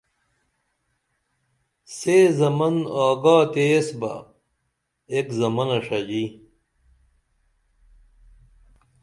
سے 1.95 2.15
زمن 2.39 2.75
آگا 3.05 3.37
تیہ 3.51 3.65
ایس 3.69 3.87
بہ 3.99 4.13
ایک 5.13 5.27
زمنہ 5.39 5.77
ݜژی 5.85 6.25